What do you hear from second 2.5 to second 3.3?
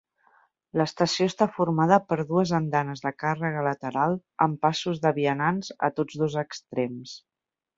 andanes de